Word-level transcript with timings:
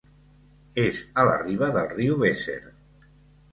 És 0.83 1.01
a 1.21 1.27
la 1.31 1.35
riba 1.43 1.69
del 1.77 1.87
riu 1.93 2.19
Weser. 2.25 2.59